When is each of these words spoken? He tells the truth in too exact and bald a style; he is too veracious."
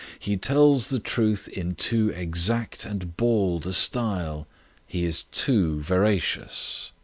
He 0.17 0.35
tells 0.35 0.89
the 0.89 0.97
truth 0.97 1.47
in 1.47 1.75
too 1.75 2.09
exact 2.09 2.85
and 2.85 3.15
bald 3.15 3.67
a 3.67 3.71
style; 3.71 4.47
he 4.87 5.05
is 5.05 5.25
too 5.31 5.79
veracious." 5.81 6.91